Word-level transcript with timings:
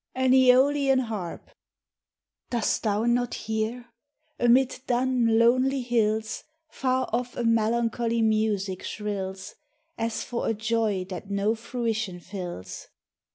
AN 0.15 0.31
iEOLIAN 0.31 0.99
HARP. 1.09 1.51
DOST 2.49 2.81
thou 2.81 3.05
not 3.05 3.35
hear? 3.35 3.89
Amid 4.39 4.79
dun, 4.87 5.37
lonely 5.37 5.81
hills 5.83 6.43
Far 6.69 7.07
off 7.13 7.37
a 7.37 7.43
melancholy 7.43 8.23
music 8.23 8.81
shrills, 8.81 9.53
As 9.99 10.23
for 10.23 10.47
a 10.49 10.55
joy 10.55 11.05
that 11.09 11.29
no 11.29 11.53
fruition 11.53 12.19
fills. 12.19 12.87